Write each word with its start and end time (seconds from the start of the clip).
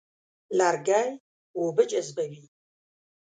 لرګی 0.57 1.07
اوبه 1.57 1.83
جذبوي. 1.91 2.43